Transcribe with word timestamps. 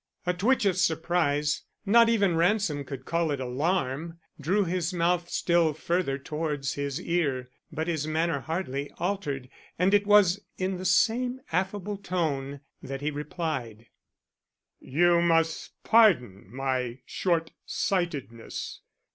A 0.25 0.33
twitch 0.33 0.65
of 0.65 0.77
surprise, 0.77 1.61
not 1.85 2.09
even 2.09 2.35
Ransom 2.35 2.83
could 2.85 3.05
call 3.05 3.29
it 3.29 3.39
alarm, 3.39 4.17
drew 4.39 4.63
his 4.65 4.91
mouth 4.91 5.29
still 5.29 5.75
further 5.75 6.17
towards 6.17 6.73
his 6.73 6.99
ear; 6.99 7.51
but 7.71 7.87
his 7.87 8.07
manner 8.07 8.39
hardly 8.39 8.89
altered 8.97 9.47
and 9.77 9.93
it 9.93 10.07
was 10.07 10.39
in 10.57 10.77
the 10.79 10.85
same 10.85 11.39
affable 11.51 11.97
tone 11.97 12.61
that 12.81 13.01
he 13.01 13.11
replied: 13.11 13.89
"You 14.79 15.21
must 15.21 15.73
pardon 15.83 16.47
my 16.51 17.01
short 17.05 17.51
sightedness. 17.67 18.81